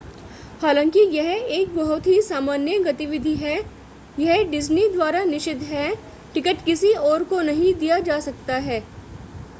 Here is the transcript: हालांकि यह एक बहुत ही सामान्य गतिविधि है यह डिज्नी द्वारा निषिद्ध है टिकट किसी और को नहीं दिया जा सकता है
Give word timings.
हालांकि 0.61 0.99
यह 1.11 1.27
एक 1.49 1.75
बहुत 1.75 2.07
ही 2.07 2.21
सामान्य 2.21 2.79
गतिविधि 2.83 3.35
है 3.35 3.55
यह 4.17 4.43
डिज्नी 4.51 4.87
द्वारा 4.87 5.23
निषिद्ध 5.25 5.61
है 5.63 5.93
टिकट 6.33 6.65
किसी 6.65 6.93
और 7.05 7.23
को 7.23 7.41
नहीं 7.41 7.73
दिया 7.75 7.99
जा 8.01 8.19
सकता 8.19 8.57
है 8.59 8.83